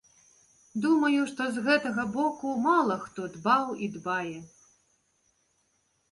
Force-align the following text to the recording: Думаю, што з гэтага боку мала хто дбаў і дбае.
Думаю, 0.83 1.25
што 1.31 1.41
з 1.57 1.63
гэтага 1.67 2.05
боку 2.15 2.53
мала 2.67 2.95
хто 3.03 3.27
дбаў 3.35 3.67
і 3.83 3.91
дбае. 3.97 4.39